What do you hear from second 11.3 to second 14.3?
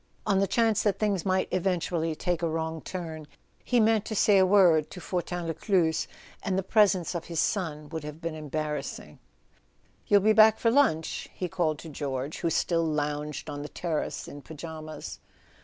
he called to George, who still lounged on the terrace